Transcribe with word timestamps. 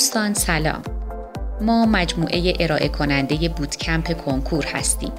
دوستان 0.00 0.34
سلام 0.34 0.82
ما 1.60 1.86
مجموعه 1.86 2.54
ارائه 2.60 2.88
کننده 2.88 3.48
بودکمپ 3.48 4.24
کنکور 4.24 4.66
هستیم 4.66 5.12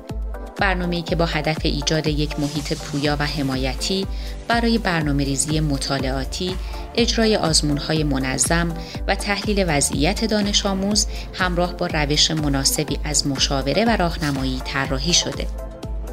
برنامه‌ای 0.57 1.01
که 1.01 1.15
با 1.15 1.25
هدف 1.25 1.57
ایجاد 1.63 2.07
یک 2.07 2.39
محیط 2.39 2.73
پویا 2.73 3.17
و 3.19 3.25
حمایتی 3.25 4.07
برای 4.47 4.77
برنامه 4.77 5.23
ریزی 5.23 5.59
مطالعاتی، 5.59 6.55
اجرای 6.95 7.35
آزمونهای 7.37 8.03
منظم 8.03 8.73
و 9.07 9.15
تحلیل 9.15 9.65
وضعیت 9.67 10.25
دانش 10.25 10.65
آموز 10.65 11.07
همراه 11.33 11.73
با 11.73 11.87
روش 11.87 12.31
مناسبی 12.31 12.99
از 13.03 13.27
مشاوره 13.27 13.85
و 13.85 13.89
راهنمایی 13.89 14.61
طراحی 14.65 15.13
شده. 15.13 15.47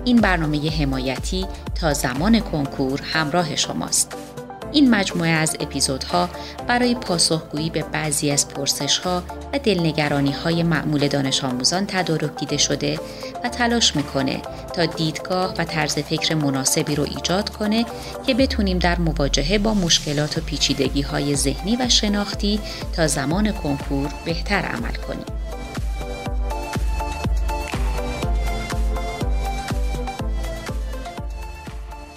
این 0.05 0.17
برنامه 0.17 0.71
حمایتی 0.71 1.47
تا 1.75 1.93
زمان 1.93 2.41
کنکور 2.41 3.01
همراه 3.03 3.57
شماست. 3.57 4.28
این 4.73 4.91
مجموعه 4.91 5.31
از 5.31 5.57
اپیزودها 5.61 6.29
برای 6.69 6.95
پاسخگویی 6.95 7.71
به 7.71 7.83
بعضی 7.83 8.31
از 8.31 8.49
پرسشها 8.49 9.23
و 9.53 9.59
دلنگرانی 9.59 10.33
های 10.33 10.63
معمول 10.63 11.09
دانش 11.09 11.45
آموزان 11.45 11.87
تدارک 11.87 12.39
دیده 12.39 12.57
شده 12.57 12.99
و 13.45 13.49
تلاش 13.49 13.97
می‌کنه 13.97 14.43
تا 14.75 14.87
دیدگاه 14.87 15.55
و 15.59 15.65
طرز 15.65 15.95
فکر 15.95 16.35
مناسبی 16.35 16.95
رو 16.95 17.05
ایجاد 17.05 17.51
کنه 17.51 17.85
که 18.27 18.35
بتونیم 18.35 18.79
در 18.79 18.99
مواجهه 18.99 19.59
با 19.59 19.75
مشکلات 19.75 20.39
و 20.39 20.41
پیچیدگی 20.41 21.03
های 21.03 21.37
ذهنی 21.37 21.77
و 21.77 21.89
شناختی 21.89 22.61
تا 22.97 23.07
زمان 23.07 23.53
کنکور 23.53 24.09
بهتر 24.25 24.63
عمل 24.63 24.95
کنیم. 24.95 25.25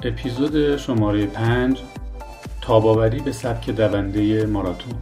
اپیزود 0.03 0.78
شماره 0.78 1.25
5 1.25 1.78
تاباوری 2.62 3.20
به 3.20 3.31
سبک 3.31 3.70
دونده 3.70 4.45
ماراتون. 4.45 4.94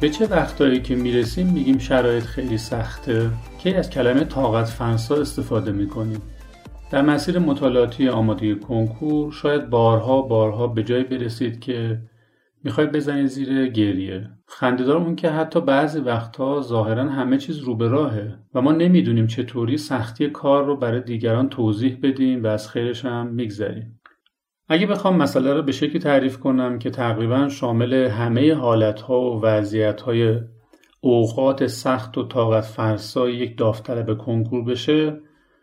به 0.00 0.10
چه 0.10 0.26
وقتایی 0.26 0.82
که 0.82 0.94
می‌رسیم 0.94 1.46
میگیم 1.46 1.78
شرایط 1.78 2.24
خیلی 2.24 2.58
سخته. 2.58 3.30
که 3.58 3.78
از 3.78 3.90
کلمه 3.90 4.24
طاقت 4.24 4.66
فرسا 4.66 5.16
استفاده 5.16 5.72
می‌کنیم؟ 5.72 6.22
در 6.90 7.02
مسیر 7.02 7.38
مطالعاتی 7.38 8.08
آماده 8.08 8.54
کنکور 8.54 9.32
شاید 9.32 9.70
بارها 9.70 10.22
بارها 10.22 10.66
به 10.66 10.82
جای 10.82 11.04
برسید 11.04 11.60
که 11.60 12.02
می‌خوای 12.64 12.86
بزنی 12.86 13.26
زیر 13.26 13.66
گریه. 13.66 14.30
خندهدار 14.46 14.96
اون 14.96 15.16
که 15.16 15.30
حتی 15.30 15.60
بعضی 15.60 16.00
وقتها 16.00 16.60
ظاهرا 16.60 17.04
همه 17.04 17.38
چیز 17.38 17.58
رو 17.58 17.76
به 17.76 17.88
راهه 17.88 18.38
و 18.54 18.60
ما 18.60 18.72
نمی‌دونیم 18.72 19.26
چطوری 19.26 19.78
سختی 19.78 20.28
کار 20.28 20.64
رو 20.64 20.76
برای 20.76 21.00
دیگران 21.00 21.48
توضیح 21.48 21.98
بدیم 22.02 22.44
و 22.44 22.46
از 22.46 22.68
خیرش 22.68 23.04
هم 23.04 23.26
میگذریم. 23.26 24.00
اگه 24.72 24.86
بخوام 24.86 25.16
مسئله 25.16 25.54
رو 25.54 25.62
به 25.62 25.72
شکلی 25.72 25.98
تعریف 25.98 26.38
کنم 26.38 26.78
که 26.78 26.90
تقریبا 26.90 27.48
شامل 27.48 27.94
همه 27.94 28.54
حالتها 28.54 29.20
و 29.20 29.40
وضعیتهای 29.40 30.40
اوقات 31.00 31.66
سخت 31.66 32.18
و 32.18 32.28
طاقت 32.28 32.64
فرسای 32.64 33.34
یک 33.34 33.58
داوطلب 33.58 34.18
کنکور 34.18 34.64
بشه 34.64 35.20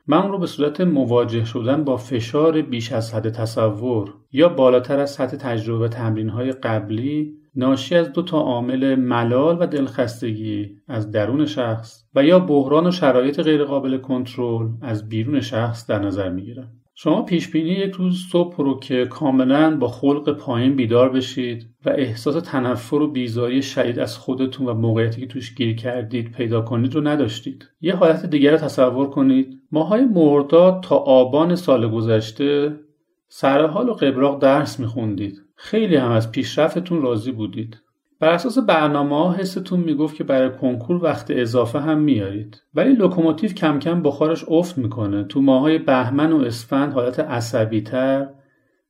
من 0.07 0.27
رو 0.27 0.37
به 0.37 0.45
صورت 0.45 0.81
مواجه 0.81 1.45
شدن 1.45 1.83
با 1.83 1.97
فشار 1.97 2.61
بیش 2.61 2.91
از 2.91 3.13
حد 3.13 3.29
تصور 3.29 4.13
یا 4.31 4.49
بالاتر 4.49 4.99
از 4.99 5.11
سطح 5.11 5.37
تجربه 5.37 5.87
تمرین 5.87 6.29
های 6.29 6.51
قبلی 6.51 7.33
ناشی 7.55 7.95
از 7.95 8.13
دو 8.13 8.21
تا 8.21 8.37
عامل 8.39 8.95
ملال 8.95 9.57
و 9.59 9.67
دلخستگی 9.67 10.69
از 10.87 11.11
درون 11.11 11.45
شخص 11.45 12.03
و 12.15 12.23
یا 12.23 12.39
بحران 12.39 12.87
و 12.87 12.91
شرایط 12.91 13.39
غیرقابل 13.39 13.97
کنترل 13.97 14.67
از 14.81 15.09
بیرون 15.09 15.41
شخص 15.41 15.87
در 15.87 15.99
نظر 15.99 16.29
می‌گیرم. 16.29 16.78
شما 17.01 17.21
پیش 17.21 17.47
بینی 17.47 17.69
یک 17.69 17.91
روز 17.91 18.25
صبح 18.31 18.57
رو 18.57 18.79
که 18.79 19.05
کاملا 19.05 19.77
با 19.77 19.87
خلق 19.87 20.37
پایین 20.37 20.75
بیدار 20.75 21.09
بشید 21.09 21.69
و 21.85 21.89
احساس 21.89 22.43
تنفر 22.43 22.95
و 22.95 23.07
بیزاری 23.11 23.61
شدید 23.61 23.99
از 23.99 24.17
خودتون 24.17 24.67
و 24.67 24.73
موقعیتی 24.73 25.21
که 25.21 25.27
توش 25.27 25.55
گیر 25.55 25.75
کردید 25.75 26.31
پیدا 26.31 26.61
کنید 26.61 26.95
رو 26.95 27.07
نداشتید. 27.07 27.69
یه 27.81 27.95
حالت 27.95 28.25
دیگر 28.25 28.51
رو 28.51 28.57
تصور 28.57 29.09
کنید. 29.09 29.61
ماهای 29.71 30.05
مرداد 30.05 30.83
تا 30.83 30.95
آبان 30.95 31.55
سال 31.55 31.89
گذشته 31.91 32.79
سر 33.27 33.65
حال 33.65 33.89
و 33.89 33.93
قبراق 33.93 34.41
درس 34.41 34.79
میخوندید. 34.79 35.41
خیلی 35.55 35.95
هم 35.95 36.11
از 36.11 36.31
پیشرفتتون 36.31 37.01
راضی 37.01 37.31
بودید. 37.31 37.77
بر 38.19 38.29
اساس 38.29 38.57
برنامه 38.57 39.15
ها 39.15 39.33
حستون 39.33 39.79
می‌گفت 39.79 40.15
که 40.15 40.23
برای 40.23 40.49
کنکور 40.61 41.03
وقت 41.03 41.31
اضافه 41.31 41.79
هم 41.79 41.99
میارید 41.99 42.61
ولی 42.73 42.93
لوکوموتیو 42.93 43.49
کم 43.49 43.79
کم 43.79 44.03
بخارش 44.03 44.45
افت 44.47 44.77
می‌کنه. 44.77 45.23
تو 45.23 45.41
ماهای 45.41 45.77
بهمن 45.77 46.31
و 46.31 46.41
اسفند 46.41 46.93
حالت 46.93 47.19
عصبی 47.19 47.81
تر 47.81 48.27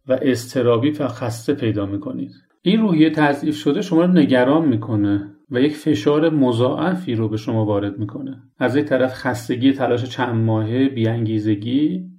و 0.07 0.19
اضطرابی 0.21 0.91
و 0.91 1.07
خسته 1.07 1.53
پیدا 1.53 1.85
می‌کنید. 1.85 2.31
این 2.61 2.81
روحیه 2.81 3.09
تضعیف 3.09 3.55
شده 3.55 3.81
شما 3.81 4.05
رو 4.05 4.11
نگران 4.11 4.65
می‌کنه 4.65 5.35
و 5.51 5.61
یک 5.61 5.75
فشار 5.75 6.29
مضاعفی 6.29 7.15
رو 7.15 7.29
به 7.29 7.37
شما 7.37 7.65
وارد 7.65 7.99
می‌کنه. 7.99 8.43
از 8.57 8.75
یک 8.75 8.85
طرف 8.85 9.13
خستگی 9.13 9.73
تلاش 9.73 10.03
چند 10.03 10.35
ماهه 10.35 10.89
بیانگیزگی 10.89 12.09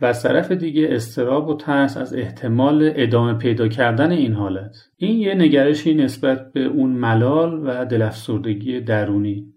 و 0.00 0.04
از 0.04 0.22
طرف 0.22 0.52
دیگه 0.52 0.88
استراب 0.90 1.48
و 1.48 1.56
ترس 1.56 1.96
از 1.96 2.14
احتمال 2.14 2.92
ادامه 2.94 3.34
پیدا 3.34 3.68
کردن 3.68 4.10
این 4.10 4.32
حالت. 4.32 4.76
این 4.96 5.18
یه 5.18 5.34
نگرشی 5.34 5.94
نسبت 5.94 6.52
به 6.52 6.64
اون 6.64 6.90
ملال 6.90 7.62
و 7.64 7.84
دلافسردگی 7.84 8.80
درونی. 8.80 9.52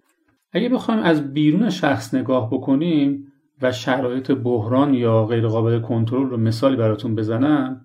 اگه 0.52 0.70
بخوایم 0.70 1.00
از 1.00 1.34
بیرون 1.34 1.70
شخص 1.70 2.14
نگاه 2.14 2.50
بکنیم 2.52 3.32
و 3.62 3.72
شرایط 3.72 4.32
بحران 4.32 4.94
یا 4.94 5.26
غیرقابل 5.26 5.80
کنترل 5.80 6.30
رو 6.30 6.38
مثالی 6.38 6.76
براتون 6.76 7.16
بزنم 7.16 7.82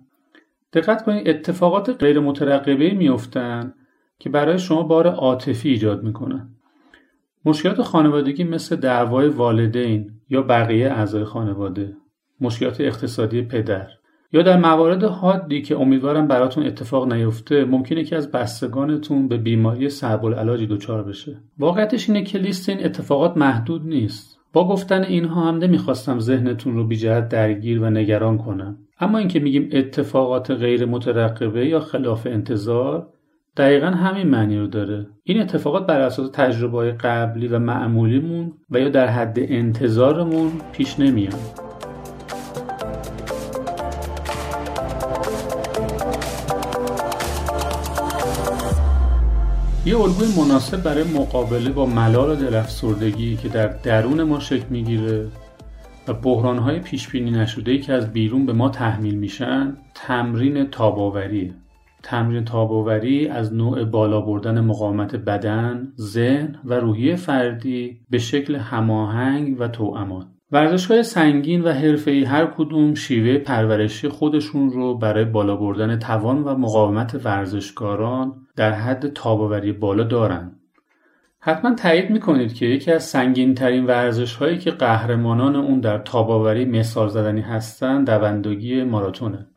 دقت 0.73 1.05
کنید 1.05 1.29
اتفاقات 1.29 1.89
غیر 1.89 2.19
مترقبه 2.19 2.93
میفتن 2.93 3.73
که 4.19 4.29
برای 4.29 4.59
شما 4.59 4.83
بار 4.83 5.07
عاطفی 5.07 5.69
ایجاد 5.69 6.03
می‌کنن 6.03 6.49
مشکلات 7.45 7.81
خانوادگی 7.81 8.43
مثل 8.43 8.75
دعوای 8.75 9.27
والدین 9.27 10.11
یا 10.29 10.41
بقیه 10.41 10.91
اعضای 10.91 11.23
خانواده. 11.23 11.97
مشکلات 12.41 12.81
اقتصادی 12.81 13.41
پدر. 13.41 13.87
یا 14.33 14.41
در 14.41 14.57
موارد 14.57 15.03
حادی 15.03 15.61
که 15.61 15.79
امیدوارم 15.79 16.27
براتون 16.27 16.65
اتفاق 16.65 17.13
نیفته 17.13 17.65
ممکنه 17.65 18.03
که 18.03 18.15
از 18.15 18.31
بستگانتون 18.31 19.27
به 19.27 19.37
بیماری 19.37 19.89
صعب 19.89 20.25
العلاجی 20.25 20.67
دچار 20.67 21.03
بشه. 21.03 21.37
واقعیتش 21.59 22.09
اینه 22.09 22.23
که 22.23 22.37
لیست 22.37 22.69
این 22.69 22.85
اتفاقات 22.85 23.37
محدود 23.37 23.87
نیست. 23.87 24.39
با 24.53 24.67
گفتن 24.67 25.03
اینها 25.03 25.49
هم 25.49 25.57
نمی‌خواستم 25.57 26.19
ذهنتون 26.19 26.75
رو 26.75 26.87
بیجهت 26.87 27.29
درگیر 27.29 27.81
و 27.81 27.89
نگران 27.89 28.37
کنم. 28.37 28.77
اما 28.99 29.17
اینکه 29.17 29.39
میگیم 29.39 29.69
اتفاقات 29.71 30.51
غیر 30.51 30.85
مترقبه 30.85 31.67
یا 31.67 31.79
خلاف 31.79 32.27
انتظار 32.27 33.07
دقیقا 33.57 33.87
همین 33.87 34.27
معنی 34.27 34.57
رو 34.57 34.67
داره. 34.67 35.07
این 35.23 35.41
اتفاقات 35.41 35.87
بر 35.87 36.01
اساس 36.01 36.29
تجربه 36.33 36.91
قبلی 36.91 37.47
و 37.47 37.59
معمولیمون 37.59 38.53
و 38.71 38.79
یا 38.79 38.89
در 38.89 39.07
حد 39.07 39.37
انتظارمون 39.39 40.51
پیش 40.71 40.99
نمیان. 40.99 41.64
یه 49.87 49.99
الگوی 49.99 50.27
مناسب 50.37 50.83
برای 50.83 51.03
مقابله 51.03 51.69
با 51.69 51.85
ملال 51.85 52.29
و 52.29 52.35
دلافسردگی 52.35 53.35
که 53.35 53.49
در 53.49 53.67
درون 53.67 54.23
ما 54.23 54.39
شکل 54.39 54.65
می‌گیره 54.69 55.27
و 56.07 56.13
بحرانهای 56.13 56.79
پیشبینی 56.79 57.31
نشده 57.31 57.77
که 57.77 57.93
از 57.93 58.13
بیرون 58.13 58.45
به 58.45 58.53
ما 58.53 58.69
تحمیل 58.69 59.15
میشن 59.15 59.77
تمرین 59.95 60.69
تاباوریه 60.69 61.53
تمرین 62.03 62.45
تاباوری 62.45 63.27
از 63.27 63.53
نوع 63.53 63.83
بالا 63.83 64.21
بردن 64.21 64.59
مقاومت 64.59 65.15
بدن، 65.15 65.93
ذهن 65.99 66.55
و 66.63 66.73
روحی 66.73 67.15
فردی 67.15 67.99
به 68.09 68.17
شکل 68.17 68.55
هماهنگ 68.55 69.55
و 69.59 69.67
توامان 69.67 70.25
ورزشهای 70.51 71.03
سنگین 71.03 71.61
و 71.63 71.71
حرفه‌ای 71.71 72.23
هر 72.23 72.45
کدوم 72.45 72.93
شیوه 72.93 73.37
پرورشی 73.37 74.09
خودشون 74.09 74.69
رو 74.69 74.97
برای 74.97 75.25
بالا 75.25 75.55
بردن 75.55 75.99
توان 75.99 76.43
و 76.43 76.57
مقاومت 76.57 77.25
ورزشکاران 77.25 78.44
در 78.55 78.71
حد 78.71 79.13
تاباوری 79.13 79.71
بالا 79.71 80.03
دارن. 80.03 80.51
حتما 81.39 81.75
تایید 81.75 82.09
می‌کنید 82.09 82.53
که 82.53 82.65
یکی 82.65 82.91
از 82.91 83.03
سنگین 83.03 83.55
ترین 83.55 83.85
ورزش 83.85 84.35
هایی 84.35 84.57
که 84.57 84.71
قهرمانان 84.71 85.55
اون 85.55 85.79
در 85.79 85.97
تاباوری 85.97 86.65
مثال 86.65 87.09
زدنی 87.09 87.41
هستند 87.41 88.09
دوندگی 88.09 88.83
ماراتونه. 88.83 89.47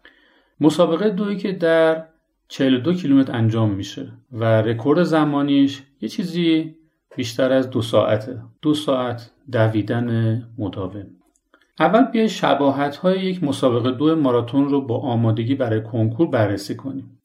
مسابقه 0.61 1.11
دویی 1.11 1.37
که 1.37 1.53
در 1.53 2.05
42 2.49 2.95
کیلومتر 2.95 3.33
انجام 3.33 3.71
میشه 3.71 4.13
و 4.33 4.45
رکورد 4.45 5.03
زمانیش 5.03 5.83
یه 6.01 6.09
چیزی 6.09 6.77
بیشتر 7.17 7.53
از 7.53 7.71
دو 7.71 7.83
ساعته. 7.83 8.43
دو 8.63 8.75
ساعت 8.75 9.31
دویدن 9.53 10.43
مداوم 10.59 11.07
اول 11.81 12.05
بیای 12.05 12.29
شباهت 12.29 12.97
های 12.97 13.21
یک 13.21 13.45
مسابقه 13.45 13.91
دو 13.91 14.17
ماراتون 14.17 14.69
رو 14.69 14.81
با 14.81 14.99
آمادگی 14.99 15.55
برای 15.55 15.83
کنکور 15.83 16.27
بررسی 16.27 16.77
کنیم 16.77 17.18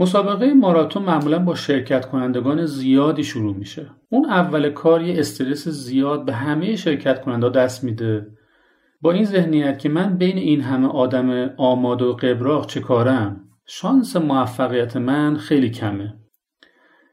مسابقه 0.00 0.54
ماراتون 0.54 1.02
معمولا 1.02 1.38
با 1.38 1.54
شرکت 1.54 2.06
کنندگان 2.06 2.66
زیادی 2.66 3.24
شروع 3.24 3.56
میشه. 3.56 3.90
اون 4.08 4.24
اول 4.24 4.70
کار 4.70 5.02
یه 5.02 5.20
استرس 5.20 5.68
زیاد 5.68 6.24
به 6.24 6.32
همه 6.32 6.76
شرکت 6.76 7.20
کننده 7.20 7.48
دست 7.48 7.84
میده. 7.84 8.26
با 9.00 9.12
این 9.12 9.24
ذهنیت 9.24 9.78
که 9.78 9.88
من 9.88 10.16
بین 10.16 10.36
این 10.36 10.60
همه 10.60 10.88
آدم 10.88 11.50
آماده 11.56 12.04
و 12.04 12.12
قبراق 12.12 12.66
چه 12.66 12.80
کارم 12.80 13.44
شانس 13.66 14.16
موفقیت 14.16 14.96
من 14.96 15.36
خیلی 15.36 15.70
کمه. 15.70 16.14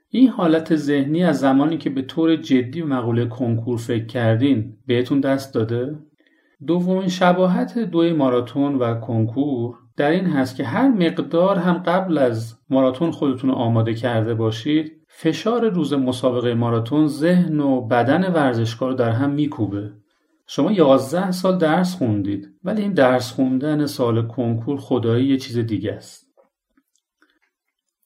این 0.09 0.29
حالت 0.29 0.75
ذهنی 0.75 1.23
از 1.23 1.39
زمانی 1.39 1.77
که 1.77 1.89
به 1.89 2.01
طور 2.01 2.35
جدی 2.35 2.81
و 2.81 2.85
مقوله 2.85 3.25
کنکور 3.25 3.77
فکر 3.77 4.05
کردین 4.05 4.77
بهتون 4.85 5.19
دست 5.19 5.53
داده؟ 5.53 5.95
دومین 6.67 7.07
شباهت 7.07 7.79
دوی 7.79 8.13
ماراتون 8.13 8.75
و 8.75 8.99
کنکور 8.99 9.75
در 9.97 10.11
این 10.11 10.25
هست 10.25 10.55
که 10.55 10.63
هر 10.63 10.87
مقدار 10.87 11.57
هم 11.57 11.73
قبل 11.73 12.17
از 12.17 12.55
ماراتون 12.69 13.11
خودتون 13.11 13.49
آماده 13.49 13.93
کرده 13.93 14.33
باشید 14.33 15.05
فشار 15.07 15.69
روز 15.69 15.93
مسابقه 15.93 16.53
ماراتون 16.53 17.07
ذهن 17.07 17.59
و 17.59 17.81
بدن 17.81 18.33
ورزشکار 18.33 18.91
در 18.91 19.11
هم 19.11 19.29
میکوبه. 19.29 19.91
شما 20.47 20.71
11 20.71 21.31
سال 21.31 21.57
درس 21.57 21.95
خوندید 21.95 22.53
ولی 22.63 22.81
این 22.81 22.93
درس 22.93 23.31
خوندن 23.31 23.85
سال 23.85 24.27
کنکور 24.27 24.77
خدایی 24.77 25.27
یه 25.27 25.37
چیز 25.37 25.57
دیگه 25.57 25.93
است. 25.93 26.27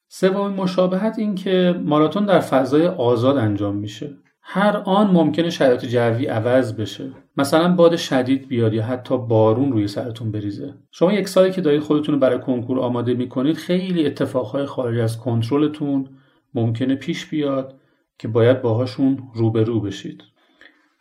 سومین 0.07 0.57
مشابهت 0.57 1.19
این 1.19 1.35
که 1.35 1.81
ماراتون 1.83 2.25
در 2.25 2.39
فضای 2.39 2.88
آزاد 2.88 3.38
انجام 3.38 3.75
میشه. 3.75 4.17
هر 4.53 4.77
آن 4.86 5.12
ممکنه 5.12 5.50
شرایط 5.50 5.86
جوی 5.86 6.25
عوض 6.25 6.74
بشه. 6.74 7.12
مثلا 7.38 7.75
باد 7.75 7.95
شدید 7.95 8.48
بیاد 8.48 8.74
یا 8.74 8.83
حتی 8.83 9.18
بارون 9.18 9.71
روی 9.71 9.88
سرتون 9.88 10.31
بریزه. 10.31 10.74
شما 10.92 11.13
یک 11.13 11.27
سالی 11.27 11.51
که 11.51 11.62
دارید 11.62 11.81
خودتون 11.81 12.15
رو 12.15 12.21
برای 12.21 12.39
کنکور 12.39 12.80
آماده 12.80 13.13
می‌کنید 13.13 13.57
خیلی 13.57 14.06
اتفاقهای 14.06 14.65
خارج 14.65 15.00
از 15.00 15.18
کنترلتون 15.18 16.07
ممکنه 16.53 16.95
پیش 16.95 17.25
بیاد 17.25 17.75
که 18.19 18.27
باید 18.27 18.62
باهاشون 18.62 19.18
روبرو 19.33 19.81
بشید. 19.81 20.24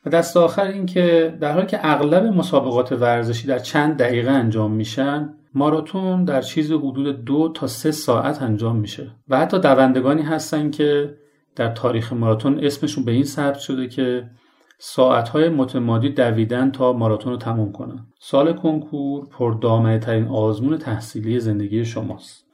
و 0.07 0.11
دست 0.11 0.37
آخر 0.37 0.67
این 0.67 0.87
که 0.87 1.37
در 1.41 1.53
حالی 1.53 1.67
که 1.67 1.79
اغلب 1.83 2.25
مسابقات 2.25 2.93
ورزشی 2.93 3.47
در 3.47 3.59
چند 3.59 3.97
دقیقه 3.97 4.31
انجام 4.31 4.73
میشن 4.73 5.35
ماراتون 5.55 6.25
در 6.25 6.43
چیز 6.43 6.73
حدود 6.73 7.25
دو 7.25 7.53
تا 7.55 7.67
سه 7.67 7.91
ساعت 7.91 8.43
انجام 8.43 8.77
میشه. 8.77 9.11
و 9.29 9.39
حتی 9.39 9.59
دوندگانی 9.59 10.23
هستن 10.23 10.71
که 10.71 11.15
در 11.61 11.69
تاریخ 11.69 12.13
ماراتون 12.13 12.65
اسمشون 12.65 13.05
به 13.05 13.13
این 13.13 13.25
ثبت 13.25 13.59
شده 13.59 13.89
که 13.89 14.31
ساعتهای 14.79 15.49
متمادی 15.49 16.09
دویدن 16.09 16.71
تا 16.71 16.93
ماراتون 16.93 17.33
رو 17.33 17.39
تموم 17.39 17.73
کنن. 17.73 18.07
سال 18.21 18.53
کنکور 18.53 19.27
پردامنه 19.27 19.99
ترین 19.99 20.29
آزمون 20.29 20.79
تحصیلی 20.79 21.41
زندگی 21.41 21.85
شماست. 21.85 22.45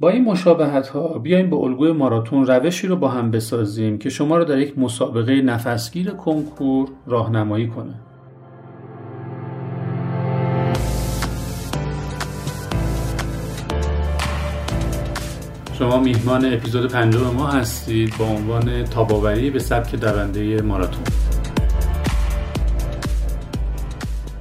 با 0.00 0.08
این 0.08 0.24
مشابهت 0.24 0.88
ها 0.88 1.18
بیایم 1.18 1.50
به 1.50 1.56
الگوی 1.56 1.92
ماراتون 1.92 2.46
روشی 2.46 2.86
رو 2.86 2.96
با 2.96 3.08
هم 3.08 3.30
بسازیم 3.30 3.98
که 3.98 4.10
شما 4.10 4.36
رو 4.36 4.44
در 4.44 4.58
یک 4.58 4.78
مسابقه 4.78 5.42
نفسگیر 5.42 6.10
کنکور 6.10 6.88
راهنمایی 7.06 7.68
کنه. 7.68 8.09
شما 15.80 16.00
میهمان 16.00 16.52
اپیزود 16.54 16.92
پنجم 16.92 17.34
ما 17.36 17.46
هستید 17.46 18.14
با 18.18 18.24
عنوان 18.24 18.84
تاباوری 18.84 19.50
به 19.50 19.58
سبک 19.58 19.94
دونده 19.94 20.62
ماراتون 20.62 21.04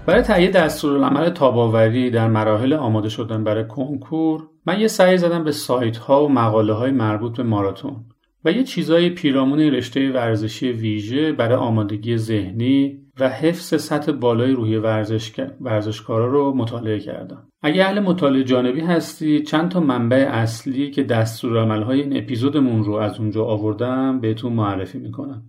برای 0.05 0.21
تهیه 0.21 0.51
دستورالعمل 0.51 1.29
تاباوری 1.29 2.09
در 2.09 2.27
مراحل 2.27 2.73
آماده 2.73 3.09
شدن 3.09 3.43
برای 3.43 3.67
کنکور 3.67 4.47
من 4.65 4.79
یه 4.79 4.87
سعی 4.87 5.17
زدم 5.17 5.43
به 5.43 5.51
سایت 5.51 5.97
ها 5.97 6.25
و 6.25 6.29
مقاله 6.29 6.73
های 6.73 6.91
مربوط 6.91 7.37
به 7.37 7.43
ماراتون 7.43 8.05
و 8.45 8.51
یه 8.51 8.63
چیزای 8.63 9.09
پیرامون 9.09 9.59
رشته 9.59 10.11
ورزشی 10.11 10.71
ویژه 10.71 11.31
برای 11.31 11.57
آمادگی 11.57 12.17
ذهنی 12.17 12.99
و 13.19 13.29
حفظ 13.29 13.81
سطح 13.81 14.11
بالای 14.11 14.51
روحی 14.51 14.77
ورزش 14.77 15.31
ورزشکارا 15.61 16.27
رو 16.27 16.53
مطالعه 16.53 16.99
کردم. 16.99 17.48
اگه 17.61 17.85
اهل 17.85 17.99
مطالعه 17.99 18.43
جانبی 18.43 18.81
هستی 18.81 19.41
چند 19.43 19.69
تا 19.69 19.79
منبع 19.79 20.29
اصلی 20.31 20.91
که 20.91 21.07
های 21.85 22.01
این 22.01 22.17
اپیزودمون 22.17 22.83
رو 22.83 22.93
از 22.93 23.19
اونجا 23.19 23.45
آوردم 23.45 24.19
بهتون 24.19 24.53
معرفی 24.53 24.99
می‌کنم. 24.99 25.43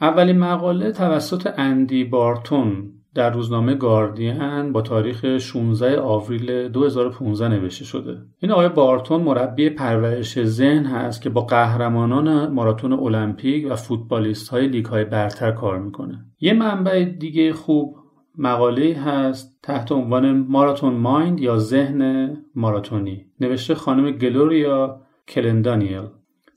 اولین 0.00 0.38
مقاله 0.38 0.92
توسط 0.92 1.54
اندی 1.56 2.04
بارتون 2.04 2.92
در 3.14 3.30
روزنامه 3.30 3.74
گاردین 3.74 4.72
با 4.72 4.82
تاریخ 4.82 5.38
16 5.38 6.00
آوریل 6.00 6.68
2015 6.68 7.48
نوشته 7.48 7.84
شده. 7.84 8.18
این 8.38 8.52
آقای 8.52 8.68
بارتون 8.68 9.22
مربی 9.22 9.70
پرورش 9.70 10.42
ذهن 10.42 10.86
هست 10.86 11.22
که 11.22 11.30
با 11.30 11.40
قهرمانان 11.40 12.52
ماراتون 12.52 12.92
المپیک 12.92 13.66
و 13.70 13.76
فوتبالیست 13.76 14.48
های 14.48 14.68
لیگ 14.68 14.84
های 14.84 15.04
برتر 15.04 15.52
کار 15.52 15.78
می‌کنه. 15.78 16.24
یه 16.40 16.52
منبع 16.52 17.04
دیگه 17.04 17.52
خوب 17.52 17.99
مقاله 18.42 18.94
هست 18.94 19.58
تحت 19.62 19.92
عنوان 19.92 20.38
ماراتون 20.38 20.94
مایند 20.94 21.40
یا 21.40 21.58
ذهن 21.58 22.36
ماراتونی 22.54 23.26
نوشته 23.40 23.74
خانم 23.74 24.10
گلوریا 24.10 25.00
کلندانیل. 25.28 26.02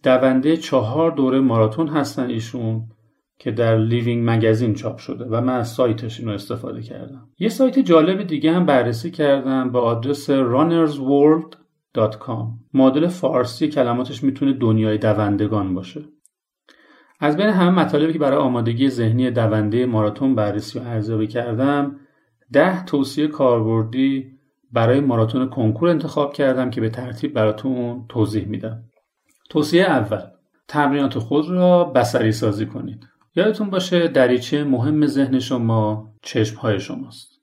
دونده 0.04 0.58
چهار 0.58 1.12
دوره 1.12 1.40
ماراتون 1.40 1.88
هستن 1.88 2.30
ایشون 2.30 2.84
که 3.40 3.52
در 3.52 3.78
لیوینگ 3.78 4.30
مگزین 4.30 4.74
چاپ 4.74 4.98
شده 4.98 5.26
و 5.26 5.42
من 5.42 5.54
از 5.54 5.72
سایتش 5.72 6.20
اینو 6.20 6.32
استفاده 6.32 6.82
کردم. 6.82 7.30
یه 7.40 7.50
سایت 7.50 7.80
جالب 7.80 8.24
دیگه 8.24 8.52
هم 8.52 8.66
بررسی 8.66 9.12
کردم 9.12 9.72
با 9.72 9.82
آدرس 9.82 10.32
runnersworld.com 10.32 12.48
مدل 12.74 13.08
فارسی 13.08 13.68
کلماتش 13.68 14.24
می‌تونه 14.24 14.54
دنیای 14.54 14.98
دوندگان 14.98 15.74
باشه. 15.74 16.02
از 17.20 17.38
بین 17.38 17.50
همه 17.50 17.70
مطالبی 17.70 18.14
که 18.14 18.20
برای 18.20 18.38
آمادگی 18.38 18.90
ذهنی 18.90 19.32
دونده 19.32 19.86
ماراتون 19.86 20.36
بررسی 20.36 20.80
و 20.80 20.82
ارزیابی 20.82 21.28
کردم 21.28 21.96
ده 22.54 22.86
توصیه 22.86 23.28
کاربردی 23.28 24.34
برای 24.72 25.00
ماراتون 25.00 25.50
کنکور 25.50 25.90
انتخاب 25.90 26.34
کردم 26.34 26.70
که 26.70 26.82
به 26.82 26.90
ترتیب 26.90 27.34
براتون 27.34 28.06
توضیح 28.10 28.46
میدم. 28.46 28.84
توصیه 29.50 29.84
اول 29.84 30.22
تمرینات 30.68 31.20
خود 31.20 31.50
را 31.50 31.84
بسری 31.84 32.32
سازی 32.32 32.66
کنید. 32.66 33.08
یادتون 33.36 33.70
باشه 33.70 34.08
دریچه 34.08 34.64
مهم 34.64 35.06
ذهن 35.06 35.40
شما 35.40 36.14
چشم 36.22 36.58
های 36.58 36.80
شماست. 36.80 37.40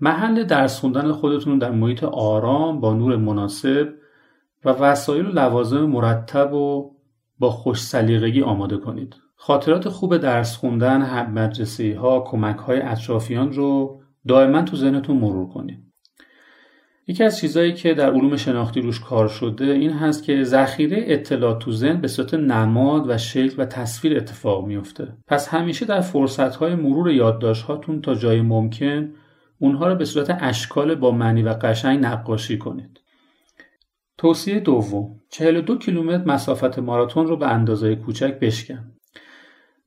محل 0.00 0.44
درس 0.44 0.80
خوندن 0.80 1.12
خودتون 1.12 1.58
در 1.58 1.70
محیط 1.70 2.04
آرام 2.04 2.80
با 2.80 2.92
نور 2.92 3.16
مناسب 3.16 3.88
و 4.64 4.68
وسایل 4.68 5.26
و 5.26 5.32
لوازم 5.32 5.86
مرتب 5.86 6.52
و 6.52 6.95
با 7.38 7.50
خوش 7.50 7.82
سلیقگی 7.82 8.42
آماده 8.42 8.76
کنید. 8.76 9.16
خاطرات 9.36 9.88
خوب 9.88 10.16
درس 10.16 10.56
خوندن، 10.56 11.02
هم 11.02 11.32
مدرسی 11.32 11.92
ها، 11.92 12.20
کمک 12.20 12.56
های 12.56 12.80
اطرافیان 12.80 13.52
رو 13.52 14.00
دائما 14.28 14.62
تو 14.62 14.76
ذهنتون 14.76 15.16
مرور 15.16 15.48
کنید. 15.48 15.86
یکی 17.08 17.24
از 17.24 17.38
چیزهایی 17.38 17.72
که 17.72 17.94
در 17.94 18.12
علوم 18.12 18.36
شناختی 18.36 18.80
روش 18.80 19.00
کار 19.00 19.28
شده 19.28 19.64
این 19.64 19.90
هست 19.90 20.24
که 20.24 20.42
ذخیره 20.42 21.04
اطلاعات 21.06 21.58
تو 21.58 21.72
ذهن 21.72 22.00
به 22.00 22.08
صورت 22.08 22.34
نماد 22.34 23.10
و 23.10 23.18
شکل 23.18 23.62
و 23.62 23.64
تصویر 23.64 24.16
اتفاق 24.16 24.66
میفته. 24.66 25.16
پس 25.26 25.48
همیشه 25.48 25.86
در 25.86 26.00
فرصتهای 26.00 26.74
مرور 26.74 27.10
یادداشت‌هاتون 27.10 28.00
تا 28.00 28.14
جای 28.14 28.40
ممکن 28.40 29.12
اونها 29.58 29.88
رو 29.88 29.94
به 29.94 30.04
صورت 30.04 30.38
اشکال 30.40 30.94
با 30.94 31.10
معنی 31.10 31.42
و 31.42 31.48
قشنگ 31.48 32.04
نقاشی 32.04 32.58
کنید. 32.58 33.00
توصیه 34.18 34.60
دوم 34.60 35.20
42 35.28 35.78
کیلومتر 35.78 36.24
مسافت 36.24 36.78
ماراتون 36.78 37.26
رو 37.26 37.36
به 37.36 37.46
اندازه 37.46 37.96
کوچک 37.96 38.38
بشکن. 38.38 38.92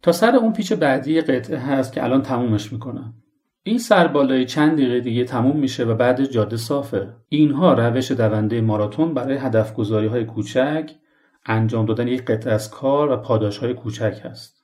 تا 0.01 0.11
سر 0.11 0.35
اون 0.35 0.53
پیچ 0.53 0.73
بعدی 0.73 1.21
قطعه 1.21 1.57
هست 1.57 1.93
که 1.93 2.03
الان 2.03 2.21
تمومش 2.21 2.73
می‌کنم. 2.73 3.13
این 3.63 3.77
سربالایی 3.77 4.45
چند 4.45 4.73
دقیقه 4.73 4.99
دیگه 4.99 5.23
تموم 5.23 5.57
میشه 5.57 5.85
و 5.85 5.95
بعد 5.95 6.25
جاده 6.25 6.57
صافه. 6.57 7.15
اینها 7.29 7.73
روش 7.73 8.11
دونده 8.11 8.61
ماراتون 8.61 9.13
برای 9.13 9.37
هدف 9.37 9.73
گذاری 9.73 10.07
های 10.07 10.25
کوچک، 10.25 10.91
انجام 11.45 11.85
دادن 11.85 12.07
یک 12.07 12.25
قطعه 12.25 12.53
از 12.53 12.71
کار 12.71 13.11
و 13.11 13.17
پاداش 13.17 13.57
های 13.57 13.73
کوچک 13.73 14.21
هست. 14.23 14.58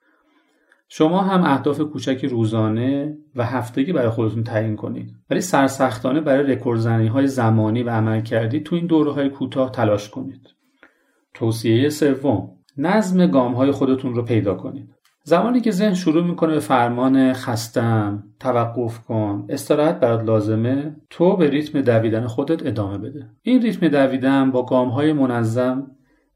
شما 0.87 1.21
هم 1.21 1.43
اهداف 1.43 1.79
کوچکی 1.81 2.27
روزانه 2.27 3.17
و 3.35 3.45
هفتگی 3.45 3.93
برای 3.93 4.09
خودتون 4.09 4.43
تعیین 4.43 4.75
کنید. 4.75 5.15
ولی 5.29 5.41
سرسختانه 5.41 6.21
برای 6.21 6.53
رکوردزنی 6.53 7.07
های 7.07 7.27
زمانی 7.27 7.83
و 7.83 7.89
عمل 7.89 8.21
کردی 8.21 8.59
تو 8.59 8.75
این 8.75 8.85
دوره 8.85 9.11
های 9.11 9.29
کوتاه 9.29 9.71
تلاش 9.71 10.09
کنید. 10.09 10.55
توصیه 11.33 11.89
سوم 11.89 12.51
نظم 12.77 13.27
گام 13.27 13.53
های 13.53 13.71
خودتون 13.71 14.15
رو 14.15 14.23
پیدا 14.23 14.53
کنید. 14.53 14.95
زمانی 15.23 15.61
که 15.61 15.71
ذهن 15.71 15.93
شروع 15.93 16.23
می‌کنه 16.23 16.53
به 16.53 16.59
فرمان 16.59 17.33
خستم 17.33 18.23
توقف 18.39 18.99
کن 18.99 19.45
استراحت 19.49 19.99
برات 19.99 20.23
لازمه 20.23 20.95
تو 21.09 21.37
به 21.37 21.49
ریتم 21.49 21.81
دویدن 21.81 22.27
خودت 22.27 22.65
ادامه 22.65 22.97
بده. 22.97 23.29
این 23.41 23.61
ریتم 23.61 23.87
دویدن 23.87 24.51
با 24.51 24.65
گام 24.65 24.89
های 24.89 25.13
منظم 25.13 25.91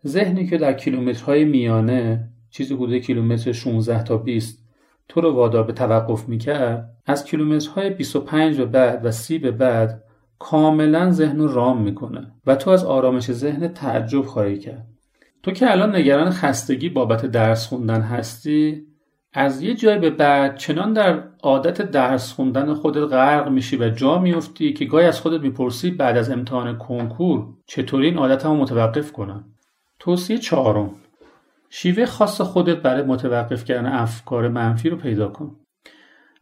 ذهنی 0.07 0.47
که 0.47 0.57
در 0.57 0.73
کیلومترهای 0.73 1.45
میانه 1.45 2.29
چیزی 2.49 2.73
حدود 2.73 2.97
کیلومتر 2.97 3.51
16 3.51 4.03
تا 4.03 4.17
20 4.17 4.65
تو 5.07 5.21
رو 5.21 5.31
وادار 5.31 5.63
به 5.63 5.73
توقف 5.73 6.29
می‌کرد؟ 6.29 6.89
از 7.05 7.25
کیلومترهای 7.25 7.89
25 7.89 8.57
به 8.57 8.65
بعد 8.65 9.05
و 9.05 9.11
30 9.11 9.39
به 9.39 9.51
بعد 9.51 10.03
کاملا 10.39 11.11
ذهن 11.11 11.39
رو 11.39 11.53
رام 11.53 11.81
می‌کنه 11.81 12.31
و 12.45 12.55
تو 12.55 12.69
از 12.69 12.85
آرامش 12.85 13.31
ذهن 13.31 13.67
تعجب 13.67 14.21
خواهی 14.21 14.57
کرد. 14.57 14.87
تو 15.43 15.51
که 15.51 15.71
الان 15.71 15.95
نگران 15.95 16.29
خستگی 16.29 16.89
بابت 16.89 17.25
درس 17.25 17.67
خوندن 17.67 18.01
هستی 18.01 18.85
از 19.33 19.61
یه 19.61 19.75
جای 19.75 19.99
به 19.99 20.09
بعد 20.09 20.57
چنان 20.57 20.93
در 20.93 21.23
عادت 21.43 21.81
درس 21.81 22.33
خوندن 22.33 22.73
خودت 22.73 23.13
غرق 23.13 23.49
میشی 23.49 23.77
و 23.77 23.89
جا 23.89 24.19
میفتی 24.19 24.73
که 24.73 24.85
گاهی 24.85 25.05
از 25.05 25.21
خودت 25.21 25.41
می‌پرسی 25.41 25.91
بعد 25.91 26.17
از 26.17 26.29
امتحان 26.29 26.77
کنکور 26.77 27.47
چطوری 27.65 28.07
این 28.07 28.17
عادتمو 28.17 28.55
متوقف 28.55 29.11
کنم؟ 29.11 29.45
توصیه 29.99 30.37
چهارم. 30.37 30.91
شیوه 31.69 32.05
خاص 32.05 32.41
خودت 32.41 32.77
برای 32.77 33.03
متوقف 33.03 33.65
کردن 33.65 33.85
افکار 33.85 34.47
منفی 34.47 34.89
رو 34.89 34.97
پیدا 34.97 35.27
کن. 35.27 35.55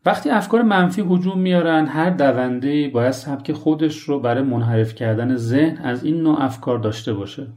وقتی 0.05 0.29
افکار 0.29 0.62
منفی 0.62 1.01
هجوم 1.01 1.39
میارن 1.39 1.86
هر 1.86 2.10
دونده 2.10 2.89
باید 2.89 3.12
سبک 3.12 3.51
خودش 3.51 3.98
رو 3.98 4.19
برای 4.19 4.43
منحرف 4.43 4.96
کردن 4.96 5.36
ذهن 5.36 5.77
از 5.77 6.03
این 6.03 6.22
نوع 6.22 6.43
افکار 6.43 6.79
داشته 6.79 7.13
باشه. 7.13 7.48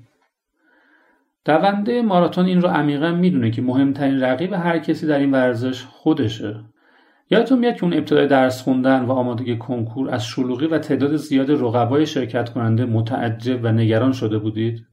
دونده 1.45 2.03
ماراتون 2.03 2.47
این 2.47 2.63
رو 2.63 2.69
عمیقا 2.69 3.13
می‌دونه 3.13 3.51
که 3.51 3.63
مهمترین 3.63 4.21
رقیب 4.21 4.53
هر 4.53 4.79
کسی 4.79 5.07
در 5.07 5.19
این 5.19 5.31
ورزش 5.31 5.85
خودشه. 5.85 6.65
یادتون 7.31 7.59
میاد 7.59 7.75
که 7.75 7.85
اون 7.85 7.95
ابتدای 7.95 8.27
درس 8.27 8.63
خوندن 8.63 9.05
و 9.05 9.13
آمادگی 9.13 9.59
کنکور 9.59 10.11
از 10.11 10.25
شلوغی 10.25 10.67
و 10.67 10.79
تعداد 10.79 11.17
زیاد 11.17 11.51
رقبای 11.51 12.07
شرکت 12.07 12.51
کننده 12.51 12.85
متعجب 12.85 13.61
و 13.63 13.73
نگران 13.73 14.13
شده 14.13 14.39
بودید؟ 14.39 14.87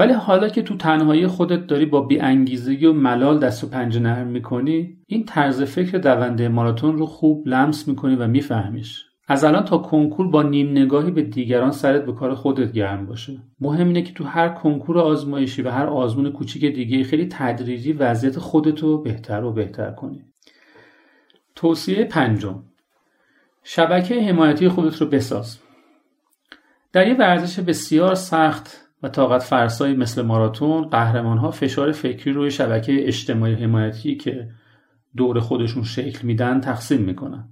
ولی 0.00 0.12
حالا 0.12 0.48
که 0.48 0.62
تو 0.62 0.76
تنهایی 0.76 1.26
خودت 1.26 1.66
داری 1.66 1.86
با 1.86 2.00
بیانگیزگی 2.00 2.86
و 2.86 2.92
ملال 2.92 3.38
دست 3.38 3.64
و 3.64 3.66
پنجه 3.66 4.00
نرم 4.00 4.26
می‌کنی 4.26 4.98
این 5.06 5.24
طرز 5.24 5.62
فکر 5.62 5.98
دونده 5.98 6.48
ماراتون 6.48 6.98
رو 6.98 7.06
خوب 7.06 7.48
لمس 7.48 7.88
می‌کنی 7.88 8.14
و 8.14 8.26
میفهمیش. 8.26 9.04
از 9.28 9.44
الان 9.44 9.64
تا 9.64 9.78
کنکور 9.78 10.28
با 10.28 10.42
نیم 10.42 10.70
نگاهی 10.70 11.10
به 11.10 11.22
دیگران 11.22 11.70
سرت 11.70 12.04
به 12.04 12.12
کار 12.12 12.34
خودت 12.34 12.72
گرم 12.72 13.06
باشه. 13.06 13.42
مهم 13.60 13.86
اینه 13.86 14.02
که 14.02 14.12
تو 14.12 14.24
هر 14.24 14.48
کنکور 14.48 14.98
آزمایشی 14.98 15.62
و 15.62 15.70
هر 15.70 15.86
آزمون 15.86 16.32
کوچیک 16.32 16.64
دیگه 16.64 17.04
خیلی 17.04 17.28
تدریجی 17.30 17.92
وضعیت 17.92 18.38
خودتو 18.38 19.02
بهتر 19.02 19.44
و 19.44 19.52
بهتر 19.52 19.90
کنی. 19.90 20.24
توصیه 21.54 22.04
پنجم. 22.04 22.62
شبکه 23.64 24.22
حمایتی 24.22 24.68
خودت 24.68 24.96
رو 24.96 25.06
بساز. 25.06 25.58
در 26.92 27.08
یه 27.08 27.14
ورزش 27.14 27.60
بسیار 27.60 28.14
سخت 28.14 28.89
و 29.02 29.08
طاقت 29.08 29.42
فرسایی 29.42 29.96
مثل 29.96 30.22
ماراتون 30.22 30.88
قهرمان 30.88 31.38
ها 31.38 31.50
فشار 31.50 31.92
فکری 31.92 32.32
روی 32.32 32.50
شبکه 32.50 33.08
اجتماعی 33.08 33.54
حمایتی 33.54 34.16
که 34.16 34.48
دور 35.16 35.40
خودشون 35.40 35.82
شکل 35.82 36.26
میدن 36.26 36.60
تقسیم 36.60 37.00
می‌کنن 37.00 37.48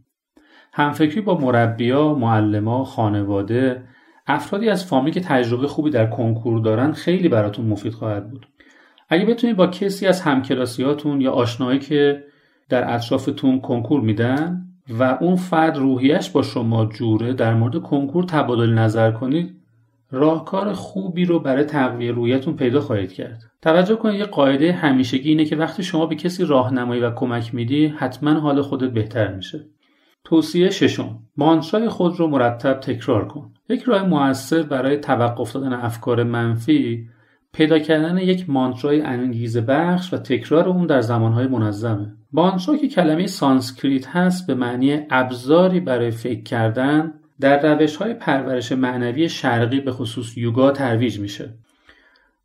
همفکری 0.73 1.21
با 1.21 1.39
مربیا، 1.39 2.15
معلما، 2.15 2.85
خانواده، 2.85 3.85
افرادی 4.27 4.69
از 4.69 4.85
فامیلی 4.85 5.21
که 5.21 5.21
تجربه 5.21 5.67
خوبی 5.67 5.91
در 5.91 6.07
کنکور 6.07 6.61
دارن 6.61 6.93
خیلی 6.93 7.29
براتون 7.29 7.67
مفید 7.67 7.93
خواهد 7.93 8.31
بود. 8.31 8.47
اگه 9.09 9.25
بتونید 9.25 9.57
با 9.57 9.67
کسی 9.67 10.07
از 10.07 10.21
همکلاسیاتون 10.21 11.21
یا 11.21 11.33
آشنایی 11.33 11.79
که 11.79 12.25
در 12.69 12.95
اطرافتون 12.95 13.61
کنکور 13.61 14.01
میدن 14.01 14.65
و 14.99 15.19
اون 15.21 15.37
فرد 15.37 15.77
روحیش 15.77 16.31
با 16.31 16.43
شما 16.43 16.87
جوره 16.87 17.33
در 17.33 17.55
مورد 17.55 17.83
کنکور 17.83 18.25
تبادل 18.25 18.71
نظر 18.71 19.11
کنید 19.11 19.58
راهکار 20.11 20.73
خوبی 20.73 21.25
رو 21.25 21.41
برای 21.41 21.65
تقویه 21.65 22.13
رویتون 22.13 22.57
پیدا 22.57 22.81
خواهید 22.81 23.13
کرد. 23.13 23.43
توجه 23.63 23.97
کنید 23.97 24.19
یه 24.19 24.25
قاعده 24.25 24.73
همیشگی 24.73 25.29
اینه 25.29 25.45
که 25.45 25.57
وقتی 25.57 25.83
شما 25.83 26.07
به 26.07 26.15
کسی 26.15 26.45
راهنمایی 26.45 27.01
و 27.01 27.11
کمک 27.11 27.55
میدی 27.55 27.87
حتما 27.87 28.33
حال 28.33 28.63
خودت 28.63 28.91
بهتر 28.91 29.35
میشه. 29.35 29.65
توصیه 30.25 30.71
ششم 30.71 31.19
مانترای 31.37 31.89
خود 31.89 32.21
رو 32.21 32.27
مرتب 32.27 32.81
تکرار 32.81 33.29
کن 33.29 33.53
یک 33.69 33.83
راه 33.83 34.03
موثر 34.03 34.63
برای 34.63 34.97
توقف 34.97 35.53
دادن 35.53 35.73
افکار 35.73 36.23
منفی 36.23 37.09
پیدا 37.53 37.79
کردن 37.79 38.19
یک 38.19 38.51
مانترای 38.51 39.01
انگیزه 39.01 39.61
بخش 39.61 40.15
و 40.15 40.17
تکرار 40.17 40.69
اون 40.69 40.87
در 40.87 41.01
زمانهای 41.01 41.47
منظم 41.47 42.15
مانترا 42.33 42.77
که 42.77 42.89
کلمه 42.89 43.27
سانسکریت 43.27 44.07
هست 44.07 44.47
به 44.47 44.55
معنی 44.55 45.01
ابزاری 45.11 45.81
برای 45.81 46.11
فکر 46.11 46.43
کردن 46.43 47.15
در 47.41 47.75
روش 47.75 47.97
های 47.97 48.15
پرورش 48.15 48.73
معنوی 48.73 49.29
شرقی 49.29 49.81
به 49.81 49.93
خصوص 49.93 50.37
یوگا 50.37 50.71
ترویج 50.71 51.19
میشه. 51.19 51.55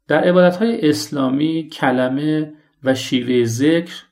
در 0.08 0.24
عبادت 0.24 0.56
های 0.56 0.90
اسلامی 0.90 1.70
کلمه 1.72 2.54
و 2.84 2.96
شیوه 2.96 3.46
ذکر 3.46 4.04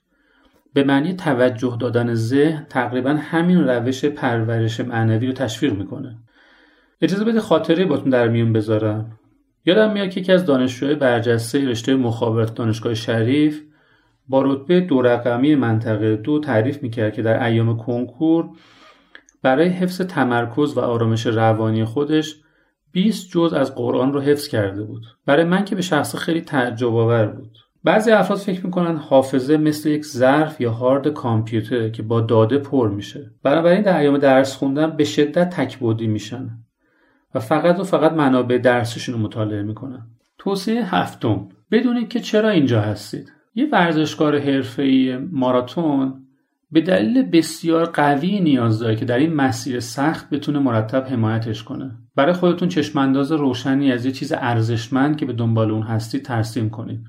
به 0.73 0.83
معنی 0.83 1.13
توجه 1.13 1.77
دادن 1.79 2.13
ذهن 2.13 2.65
تقریبا 2.69 3.13
همین 3.13 3.67
روش 3.67 4.05
پرورش 4.05 4.79
معنوی 4.79 5.27
رو 5.27 5.33
تشویق 5.33 5.73
می‌کنه. 5.73 6.17
اجازه 7.01 7.25
بده 7.25 7.39
خاطره 7.39 7.85
باتون 7.85 8.09
در 8.09 8.27
میون 8.27 8.53
بذارم. 8.53 9.19
یادم 9.65 9.93
میاد 9.93 10.09
که 10.09 10.19
یکی 10.19 10.31
از 10.31 10.45
دانشجوهای 10.45 10.95
برجسته 10.95 11.67
رشته 11.67 11.95
مخابرات 11.95 12.55
دانشگاه 12.55 12.93
شریف 12.93 13.61
با 14.27 14.41
رتبه 14.41 14.81
دو 14.81 15.01
رقمی 15.01 15.55
منطقه 15.55 16.15
دو 16.15 16.39
تعریف 16.39 16.83
می‌کرد 16.83 17.13
که 17.13 17.21
در 17.21 17.43
ایام 17.43 17.77
کنکور 17.77 18.49
برای 19.43 19.69
حفظ 19.69 20.01
تمرکز 20.01 20.77
و 20.77 20.79
آرامش 20.79 21.25
روانی 21.25 21.85
خودش 21.85 22.35
20 22.91 23.29
جز 23.31 23.53
از 23.53 23.75
قرآن 23.75 24.13
رو 24.13 24.21
حفظ 24.21 24.47
کرده 24.47 24.83
بود. 24.83 25.03
برای 25.25 25.43
من 25.43 25.65
که 25.65 25.75
به 25.75 25.81
شخص 25.81 26.15
خیلی 26.15 26.41
تعجب 26.41 26.95
آور 26.95 27.25
بود. 27.25 27.57
بعضی 27.83 28.11
افراد 28.11 28.39
فکر 28.39 28.65
می‌کنن 28.65 28.95
حافظه 28.97 29.57
مثل 29.57 29.89
یک 29.89 30.05
ظرف 30.05 30.61
یا 30.61 30.71
هارد 30.71 31.07
کامپیوتر 31.07 31.89
که 31.89 32.03
با 32.03 32.21
داده 32.21 32.57
پر 32.57 32.89
میشه. 32.89 33.31
بنابراین 33.43 33.81
در 33.81 33.99
ایام 33.99 34.17
درس 34.17 34.55
خوندن 34.55 34.89
به 34.89 35.03
شدت 35.03 35.49
تکبودی 35.49 36.07
میشن 36.07 36.49
و 37.35 37.39
فقط 37.39 37.79
و 37.79 37.83
فقط 37.83 38.11
منابع 38.11 38.57
درسشون 38.57 39.15
رو 39.15 39.21
مطالعه 39.21 39.61
می‌کنن. 39.61 40.07
توصیه 40.37 40.95
هفتم. 40.95 41.49
بدونید 41.71 42.09
که 42.09 42.19
چرا 42.19 42.49
اینجا 42.49 42.81
هستید. 42.81 43.31
یه 43.55 43.67
ورزشکار 43.71 44.39
حرفه‌ای 44.39 45.17
ماراتون 45.17 46.20
به 46.71 46.81
دلیل 46.81 47.21
بسیار 47.23 47.85
قوی 47.85 48.39
نیاز 48.39 48.79
داره 48.79 48.95
که 48.95 49.05
در 49.05 49.17
این 49.17 49.33
مسیر 49.33 49.79
سخت 49.79 50.29
بتونه 50.29 50.59
مرتب 50.59 51.07
حمایتش 51.07 51.63
کنه 51.63 51.91
برای 52.15 52.33
خودتون 52.33 52.69
چشمانداز 52.69 53.31
روشنی 53.31 53.91
از 53.91 54.05
یه 54.05 54.11
چیز 54.11 54.33
ارزشمند 54.35 55.17
که 55.17 55.25
به 55.25 55.33
دنبال 55.33 55.71
اون 55.71 55.83
هستید 55.83 56.25
ترسیم 56.25 56.69
کنید 56.69 57.07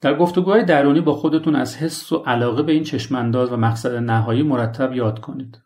در 0.00 0.18
گفتگوهای 0.18 0.64
درونی 0.64 1.00
با 1.00 1.14
خودتون 1.14 1.56
از 1.56 1.76
حس 1.76 2.12
و 2.12 2.16
علاقه 2.16 2.62
به 2.62 2.72
این 2.72 2.84
چشمانداز 2.84 3.52
و 3.52 3.56
مقصد 3.56 3.94
نهایی 3.94 4.42
مرتب 4.42 4.92
یاد 4.92 5.20
کنید. 5.20 5.58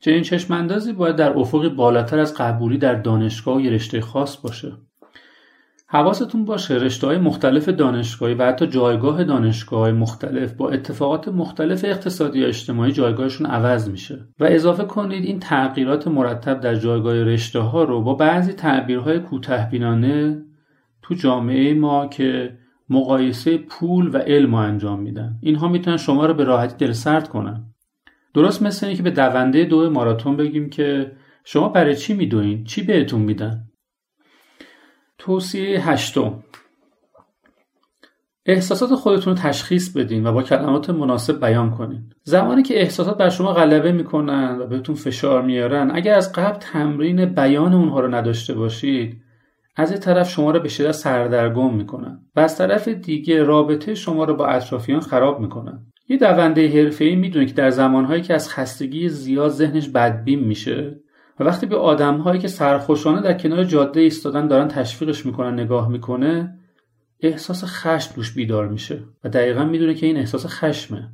چنین 0.00 0.22
چشماندازی 0.22 0.92
باید 0.92 1.16
در 1.16 1.38
افقی 1.38 1.68
بالاتر 1.68 2.18
از 2.18 2.34
قبولی 2.34 2.78
در 2.78 2.94
دانشگاه 2.94 3.56
و 3.56 3.60
یه 3.60 3.70
رشته 3.70 4.00
خاص 4.00 4.36
باشه. 4.36 4.72
حواستون 5.94 6.44
باشه 6.44 6.74
رشته 6.74 7.06
های 7.06 7.18
مختلف 7.18 7.68
دانشگاهی 7.68 8.34
و 8.34 8.46
حتی 8.46 8.66
جایگاه 8.66 9.24
دانشگاه 9.24 9.92
مختلف 9.92 10.52
با 10.52 10.70
اتفاقات 10.70 11.28
مختلف 11.28 11.84
اقتصادی 11.84 12.38
یا 12.38 12.46
اجتماعی 12.46 12.92
جایگاهشون 12.92 13.46
عوض 13.46 13.90
میشه. 13.90 14.18
و 14.40 14.44
اضافه 14.44 14.84
کنید 14.84 15.24
این 15.24 15.40
تغییرات 15.40 16.08
مرتب 16.08 16.60
در 16.60 16.74
جایگاه 16.74 17.14
رشته 17.14 17.58
ها 17.60 17.84
رو 17.84 18.00
با 18.00 18.14
بعضی 18.14 18.52
تعبیرهای 18.52 19.18
کوته 19.18 19.68
تو 21.02 21.14
جامعه 21.14 21.74
ما 21.74 22.06
که 22.06 22.58
مقایسه 22.90 23.58
پول 23.58 24.14
و 24.14 24.18
علم 24.18 24.54
انجام 24.54 25.00
میدن. 25.00 25.38
اینها 25.40 25.68
می‌تونن 25.68 25.96
شما 25.96 26.26
رو 26.26 26.34
به 26.34 26.44
راحتی 26.44 26.86
دل 26.86 26.92
سرد 26.92 27.28
کنن. 27.28 27.64
درست 28.34 28.62
مثل 28.62 28.86
اینه 28.86 28.96
که 28.96 29.02
به 29.02 29.10
دونده 29.10 29.64
دو 29.64 29.90
ماراتون 29.90 30.36
بگیم 30.36 30.70
که 30.70 31.12
شما 31.44 31.68
برای 31.68 31.96
چی 31.96 32.14
میدوین؟ 32.14 32.64
چی 32.64 32.82
بهتون 32.82 33.20
میدن؟ 33.20 33.64
توصیه 35.24 35.90
هشتم. 35.90 36.42
احساسات 38.46 38.94
خودتون 38.94 39.36
رو 39.36 39.42
تشخیص 39.42 39.96
بدین 39.96 40.26
و 40.26 40.32
با 40.32 40.42
کلمات 40.42 40.90
مناسب 40.90 41.40
بیان 41.40 41.70
کنین. 41.70 42.02
زمانی 42.22 42.62
که 42.62 42.80
احساسات 42.80 43.18
بر 43.18 43.28
شما 43.28 43.52
غلبه 43.52 43.92
می‌کنن 43.92 44.58
و 44.60 44.66
بهتون 44.66 44.94
فشار 44.94 45.42
میارن 45.42 45.90
اگر 45.94 46.14
از 46.14 46.32
قبل 46.32 46.58
تمرین 46.58 47.24
بیان 47.24 47.74
اونها 47.74 48.00
رو 48.00 48.14
نداشته 48.14 48.54
باشید 48.54 49.22
از 49.76 49.90
این 49.90 50.00
طرف 50.00 50.30
شما 50.30 50.50
را 50.50 50.60
به 50.60 50.68
شدت 50.68 50.92
سردرگم 50.92 51.74
می‌کنن 51.74 52.20
و 52.36 52.40
از 52.40 52.58
طرف 52.58 52.88
دیگه 52.88 53.42
رابطه 53.42 53.94
شما 53.94 54.24
را 54.24 54.34
با 54.34 54.46
اطرافیان 54.46 55.00
خراب 55.00 55.40
می‌کنن. 55.40 55.86
یه 56.08 56.16
دونده 56.16 56.68
حرفه‌ای 56.68 57.16
می‌دونه 57.16 57.46
که 57.46 57.54
در 57.54 57.70
زمانهایی 57.70 58.22
که 58.22 58.34
از 58.34 58.50
خستگی 58.50 59.08
زیاد 59.08 59.50
ذهنش 59.50 59.88
بدبین 59.88 60.40
میشه 60.40 61.00
وقتی 61.42 61.66
به 61.66 61.76
آدمهایی 61.76 62.40
که 62.40 62.48
سرخوشانه 62.48 63.22
در 63.22 63.32
کنار 63.32 63.64
جاده 63.64 64.00
ایستادن 64.00 64.48
دارن 64.48 64.68
تشویقش 64.68 65.26
می‌کنن 65.26 65.60
نگاه 65.60 65.88
می‌کنه 65.88 66.58
احساس 67.20 67.64
خشم 67.64 68.14
دوش 68.16 68.34
بیدار 68.34 68.68
میشه 68.68 69.02
و 69.24 69.28
دقیقا 69.28 69.64
می‌دونه 69.64 69.94
که 69.94 70.06
این 70.06 70.16
احساس 70.16 70.46
خشمه. 70.46 71.08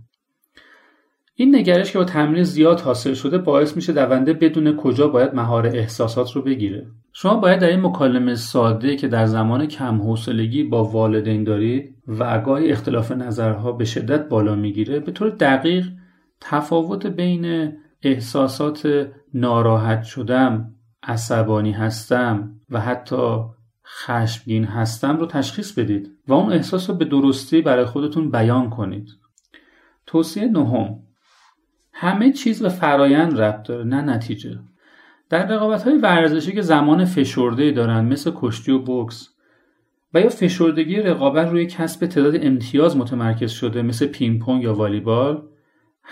این 1.35 1.57
نگرش 1.57 1.93
که 1.93 1.99
با 1.99 2.05
تمرین 2.05 2.43
زیاد 2.43 2.81
حاصل 2.81 3.15
شده 3.15 3.39
باعث 3.39 3.77
میشه 3.77 3.93
دونده 3.93 4.33
بدون 4.33 4.77
کجا 4.77 5.09
باید 5.09 5.35
مهار 5.35 5.67
احساسات 5.67 6.33
رو 6.33 6.43
بگیره. 6.43 6.87
شما 7.13 7.35
باید 7.35 7.59
در 7.59 7.69
این 7.69 7.81
مکالمه 7.81 8.35
ساده 8.35 8.97
که 8.97 9.09
در 9.09 9.27
زمان 9.27 9.67
کم 9.67 10.03
حوصلگی 10.03 10.63
با 10.63 10.85
والدین 10.85 11.45
دارید 11.45 11.95
و 12.09 12.41
گاهی 12.41 12.73
اختلاف 12.73 13.13
نظرها 13.13 13.73
به 13.73 13.85
شدت 13.85 14.29
بالا 14.29 14.55
می‌گیره 14.55 15.01
به 15.01 15.13
طور 15.13 15.31
دقیق 15.31 15.87
تفاوت 16.41 17.07
بین 17.07 17.73
احساسات 18.03 19.09
ناراحت 19.35 20.03
شدم 20.03 20.75
عصبانی 21.03 21.73
هستم 21.73 22.61
و 22.71 22.81
حتی 22.81 23.41
خشمگین 23.87 24.65
هستم 24.65 25.17
رو 25.17 25.27
تشخیص 25.27 25.73
بدید 25.73 26.11
و 26.29 26.33
اون 26.33 26.53
احساس 26.53 26.91
رو 26.91 26.97
به 26.97 27.05
درستی 27.05 27.63
برای 27.63 27.85
خودتون 27.85 28.31
بیان 28.31 28.71
کنید. 28.71 29.09
توصیه 30.07 30.49
نهم. 30.49 30.99
همه 31.93 32.33
چیز 32.33 32.63
به 32.63 32.69
فرایند 32.69 33.41
ربط 33.41 33.67
داره 33.67 33.85
نه 33.85 34.01
نتیجه. 34.01 34.59
در 35.31 35.47
رقابت 35.47 35.83
های 35.83 35.99
ورزشی 35.99 36.53
که 36.53 36.63
زمان 36.63 37.05
فشرده 37.05 37.71
دارن 37.71 38.05
مثل 38.05 38.33
کشتی 38.35 38.73
و 38.73 38.79
بکس 38.79 39.29
و 40.15 40.21
یا 40.21 40.29
فشردگی 40.29 40.97
رقابت 40.97 41.49
روی 41.49 41.67
کسب 41.67 42.07
تعداد 42.07 42.37
امتیاز 42.37 42.97
متمرکز 42.97 43.51
شده 43.51 43.83
مثل 43.83 44.07
پینگ 44.07 44.41
پونگ 44.41 44.63
یا 44.63 44.75
والیبال 44.75 45.48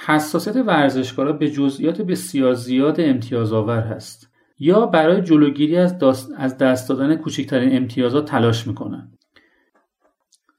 حساسیت 0.05 0.57
ورزشکارا 0.57 1.33
به 1.33 1.51
جزئیات 1.51 2.03
بسیار 2.03 2.55
زیاد 2.55 3.01
امتیاز 3.01 3.53
آور 3.53 3.81
هست 3.81 4.31
یا 4.59 4.87
برای 4.87 5.23
جلوگیری 5.23 5.77
از, 5.77 5.95
از 6.37 6.59
دست 6.59 6.89
دادن 6.89 7.17
کوچکترین 7.17 7.77
امتیازات 7.77 8.29
تلاش 8.29 8.67
می‌کنن. 8.67 9.13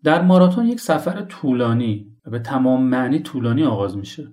در 0.03 0.22
ماراتون 0.22 0.65
یک 0.65 0.79
سفر 0.79 1.22
طولانی 1.22 2.12
و 2.25 2.29
به 2.29 2.39
تمام 2.39 2.84
معنی 2.84 3.20
طولانی 3.20 3.63
آغاز 3.63 3.98
میشه 3.98 4.32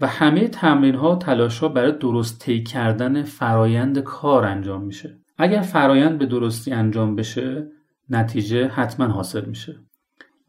و 0.00 0.06
همه 0.06 0.48
تمرین 0.48 0.94
ها 0.94 1.12
و 1.12 1.18
تلاش 1.18 1.58
ها 1.58 1.68
برای 1.68 1.92
درست 1.92 2.40
طی 2.40 2.62
کردن 2.62 3.22
فرایند 3.22 3.98
کار 3.98 4.44
انجام 4.44 4.82
میشه. 4.82 5.18
اگر 5.38 5.60
فرایند 5.60 6.18
به 6.18 6.26
درستی 6.26 6.72
انجام 6.72 7.16
بشه 7.16 7.66
نتیجه 8.10 8.68
حتما 8.68 9.06
حاصل 9.06 9.44
میشه. 9.44 9.80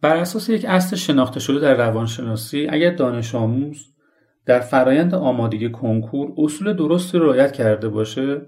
بر 0.02 0.18
اساس 0.18 0.50
یک 0.50 0.66
اصل 0.66 0.96
شناخته 0.96 1.40
شده 1.40 1.60
در 1.60 1.74
روانشناسی 1.74 2.68
اگر 2.70 2.96
دانش 2.96 3.36
آموز 3.36 3.88
در 4.46 4.60
فرایند 4.60 5.16
آمادگی 5.16 5.70
کنکور 5.70 6.34
اصول 6.38 6.74
درستی 6.74 7.18
رعایت 7.18 7.52
کرده 7.52 7.90
باشه 7.90 8.42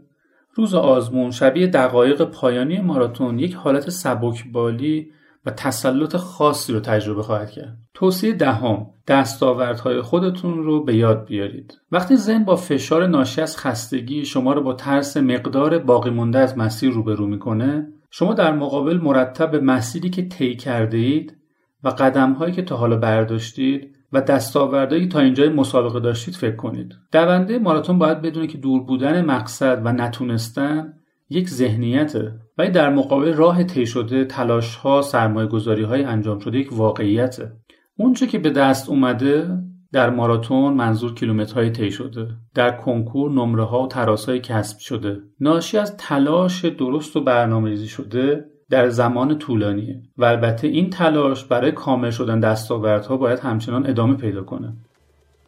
روز 0.55 0.73
آزمون 0.73 1.31
شبیه 1.31 1.67
دقایق 1.67 2.23
پایانی 2.23 2.81
ماراتون 2.81 3.39
یک 3.39 3.55
حالت 3.55 3.89
سبکبالی 3.89 5.11
و 5.45 5.51
تسلط 5.51 6.15
خاصی 6.15 6.73
رو 6.73 6.79
تجربه 6.79 7.23
خواهد 7.23 7.51
کرد. 7.51 7.77
توصیه 7.93 8.33
دهم 8.33 8.85
دستاوردهای 9.07 10.01
خودتون 10.01 10.63
رو 10.63 10.83
به 10.83 10.95
یاد 10.95 11.25
بیارید. 11.25 11.77
وقتی 11.91 12.15
ذهن 12.15 12.43
با 12.45 12.55
فشار 12.55 13.07
ناشی 13.07 13.41
از 13.41 13.57
خستگی 13.57 14.25
شما 14.25 14.53
رو 14.53 14.63
با 14.63 14.73
ترس 14.73 15.17
مقدار 15.17 15.79
باقی 15.79 16.09
مونده 16.09 16.39
از 16.39 16.57
مسیر 16.57 16.91
روبرو 16.91 17.27
می‌کنه، 17.27 17.87
شما 18.11 18.33
در 18.33 18.51
مقابل 18.51 18.97
مرتب 18.97 19.51
به 19.51 19.59
مسیری 19.59 20.09
که 20.09 20.27
طی 20.27 20.55
کرده 20.55 20.97
اید 20.97 21.37
و 21.83 21.89
قدمهایی 21.89 22.53
که 22.53 22.61
تا 22.61 22.77
حالا 22.77 22.97
برداشتید 22.97 23.95
و 24.13 24.21
دستاوردهایی 24.21 25.07
تا 25.07 25.19
اینجای 25.19 25.49
مسابقه 25.49 25.99
داشتید 25.99 26.35
فکر 26.35 26.55
کنید. 26.55 26.93
دونده 27.11 27.59
ماراتون 27.59 27.99
باید 27.99 28.21
بدونه 28.21 28.47
که 28.47 28.57
دور 28.57 28.83
بودن 28.83 29.25
مقصد 29.25 29.81
و 29.85 29.91
نتونستن 29.93 30.93
یک 31.29 31.49
ذهنیته 31.49 32.39
ولی 32.57 32.69
در 32.69 32.89
مقابل 32.89 33.33
راه 33.33 33.63
طی 33.63 33.85
شده 33.85 34.25
تلاش 34.25 34.75
ها 34.75 35.01
سرمایه 35.01 35.47
گذاری 35.47 35.83
های 35.83 36.03
انجام 36.03 36.39
شده 36.39 36.59
یک 36.59 36.73
واقعیته. 36.73 37.51
اونچه 37.97 38.27
که 38.27 38.39
به 38.39 38.49
دست 38.49 38.89
اومده 38.89 39.57
در 39.91 40.09
ماراتون 40.09 40.73
منظور 40.73 41.13
کیلومترهای 41.13 41.69
طی 41.69 41.91
شده. 41.91 42.27
در 42.55 42.77
کنکور 42.77 43.31
نمره 43.31 43.63
ها 43.63 43.83
و 43.83 43.87
تراس 43.87 44.29
های 44.29 44.39
کسب 44.39 44.79
شده. 44.79 45.17
ناشی 45.39 45.77
از 45.77 45.97
تلاش 45.97 46.65
درست 46.65 47.15
و 47.15 47.21
برنامه‌ریزی 47.21 47.87
شده 47.87 48.45
در 48.69 48.89
زمان 48.89 49.37
طولانیه. 49.37 50.01
و 50.17 50.25
البته 50.25 50.67
این 50.67 50.89
تلاش 50.89 51.45
برای 51.45 51.71
کامل 51.71 52.09
شدن 52.09 52.39
دستاوردها 52.39 53.17
باید 53.17 53.39
همچنان 53.39 53.89
ادامه 53.89 54.13
پیدا 54.13 54.43
کنه. 54.43 54.73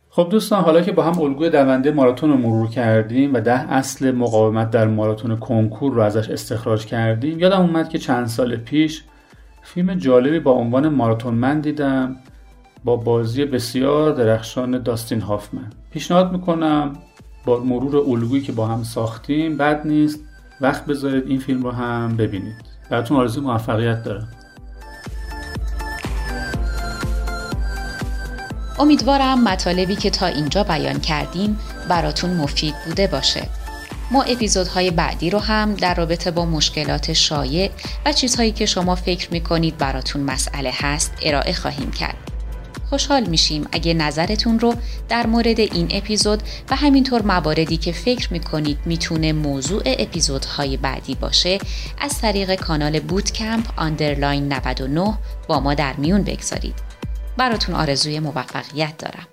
خب 0.09 0.27
دوستان 0.31 0.63
حالا 0.63 0.81
که 0.81 0.91
با 0.91 1.03
هم 1.03 1.21
الگوی 1.21 1.49
دونده 1.49 1.91
ماراتون 1.91 2.29
رو 2.29 2.37
مرور 2.37 2.69
کردیم 2.69 3.33
و 3.33 3.39
ده 3.39 3.73
اصل 3.73 4.11
مقاومت 4.11 4.69
در 4.69 4.87
ماراتون 4.87 5.35
کنکور 5.35 5.93
رو 5.93 6.01
ازش 6.01 6.29
استخراج 6.29 6.85
کردیم 6.85 7.39
یادم 7.39 7.61
اومد 7.61 7.89
که 7.89 7.97
چند 7.97 8.27
سال 8.27 8.55
پیش 8.55 9.03
فیلم 9.61 9.93
جالبی 9.93 10.39
با 10.39 10.51
عنوان 10.51 10.89
ماراتون 10.89 11.33
من 11.33 11.59
دیدم 11.59 12.15
با 12.83 12.95
بازی 12.95 13.45
بسیار 13.45 14.11
درخشان 14.11 14.83
داستین 14.83 15.21
هافمن. 15.21 15.69
پیشنهاد 15.91 16.31
می‌کنم 16.31 16.93
با 17.45 17.59
مرور 17.59 17.97
الگویی 17.97 18.41
که 18.41 18.51
با 18.51 18.67
هم 18.67 18.83
ساختیم 18.83 19.57
بد 19.57 19.87
نیست 19.87 20.19
وقت 20.61 20.85
بذارید 20.85 21.27
این 21.27 21.39
فیلم 21.39 21.63
رو 21.63 21.71
هم 21.71 22.17
ببینید. 22.17 22.74
براتون 22.89 23.17
آرزو 23.17 23.41
موفقیت 23.41 24.03
دارم 24.03 24.27
امیدوارم 28.79 29.43
مطالبی 29.43 29.95
که 29.95 30.09
تا 30.09 30.25
اینجا 30.25 30.63
بیان 30.63 30.99
کردیم 30.99 31.59
براتون 31.89 32.29
مفید 32.29 32.75
بوده 32.85 33.07
باشه. 33.07 33.47
ما 34.11 34.23
اپیزودهای 34.23 34.91
بعدی 34.91 35.29
رو 35.29 35.39
هم 35.39 35.73
در 35.73 35.95
رابطه 35.95 36.31
با 36.31 36.45
مشکلات 36.45 37.13
شایع 37.13 37.71
و 38.05 38.13
چیزهایی 38.13 38.51
که 38.51 38.65
شما 38.65 38.95
فکر 38.95 39.33
می‌کنید 39.33 39.77
براتون 39.77 40.21
مسئله 40.21 40.71
هست 40.73 41.13
ارائه 41.21 41.53
خواهیم 41.53 41.91
کرد. 41.91 42.34
خوشحال 42.89 43.23
میشیم 43.25 43.67
اگه 43.71 43.93
نظرتون 43.93 44.59
رو 44.59 44.75
در 45.09 45.27
مورد 45.27 45.59
این 45.59 45.87
اپیزود 45.91 46.43
و 46.69 46.75
همینطور 46.75 47.21
مواردی 47.21 47.77
که 47.77 47.91
فکر 47.91 48.33
می‌کنید 48.33 48.77
می‌تونه 48.85 49.33
موضوع 49.33 49.83
اپیزودهای 49.85 50.77
بعدی 50.77 51.15
باشه 51.15 51.57
از 51.97 52.21
طریق 52.21 52.55
کانال 52.55 52.99
bootcamp 52.99 53.65
underline 53.77 54.53
99 54.53 55.17
با 55.47 55.59
ما 55.59 55.73
در 55.73 55.93
میون 55.93 56.21
بگذارید. 56.21 56.75
براتون 57.37 57.75
آرزوی 57.75 58.19
موفقیت 58.19 58.97
دارم. 58.97 59.27